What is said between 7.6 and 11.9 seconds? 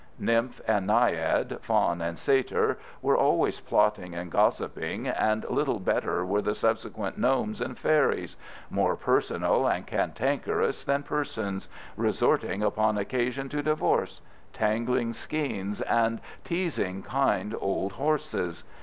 and fairies—more personal and cantankerous than persons;